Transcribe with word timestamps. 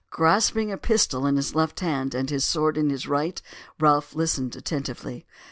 Grasping 0.09 0.71
a 0.71 0.77
pistol 0.79 1.27
in 1.27 1.35
his 1.35 1.53
left 1.53 1.79
hand, 1.81 2.15
and 2.15 2.27
his 2.31 2.43
sword 2.43 2.75
in 2.75 2.89
his 2.89 3.07
right, 3.07 3.39
Ralph 3.79 4.15
listened 4.15 4.55
attentively. 4.55 5.27